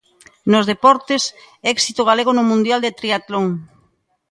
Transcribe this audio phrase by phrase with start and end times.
[0.51, 1.23] Nos deportes,
[1.75, 3.45] éxito galego no Mundial de Tríatlon.